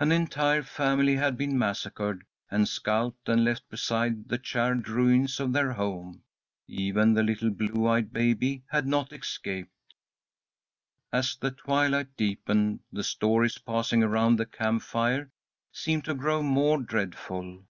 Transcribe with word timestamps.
An 0.00 0.10
entire 0.10 0.62
family 0.62 1.16
had 1.16 1.36
been 1.36 1.58
massacred 1.58 2.24
and 2.50 2.66
scalped, 2.66 3.28
and 3.28 3.44
left 3.44 3.68
beside 3.68 4.26
the 4.26 4.38
charred 4.38 4.88
ruins 4.88 5.38
of 5.38 5.52
their 5.52 5.70
home. 5.70 6.22
Even 6.66 7.12
the 7.12 7.22
little 7.22 7.50
blue 7.50 7.86
eyed 7.86 8.10
baby 8.10 8.62
had 8.70 8.86
not 8.86 9.12
escaped. 9.12 9.92
As 11.12 11.36
the 11.36 11.50
twilight 11.50 12.16
deepened, 12.16 12.80
the 12.90 13.04
stories 13.04 13.58
passing 13.58 14.02
around 14.02 14.36
the 14.36 14.46
camp 14.46 14.80
fire 14.82 15.30
seemed 15.70 16.06
to 16.06 16.14
grow 16.14 16.42
more 16.42 16.80
dreadful. 16.82 17.66